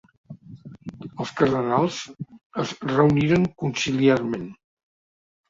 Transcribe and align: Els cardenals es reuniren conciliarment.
Els 1.23 1.33
cardenals 1.41 1.99
es 2.65 2.73
reuniren 2.93 3.47
conciliarment. 3.67 4.51